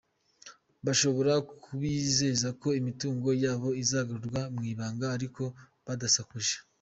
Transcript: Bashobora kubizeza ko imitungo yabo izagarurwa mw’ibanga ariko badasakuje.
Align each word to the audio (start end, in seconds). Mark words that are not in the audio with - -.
Bashobora 0.85 1.33
kubizeza 1.63 2.47
ko 2.61 2.67
imitungo 2.79 3.29
yabo 3.43 3.69
izagarurwa 3.83 4.41
mw’ibanga 4.55 5.05
ariko 5.17 5.43
badasakuje. 5.87 6.53